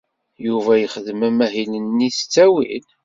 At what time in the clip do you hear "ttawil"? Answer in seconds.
2.21-2.85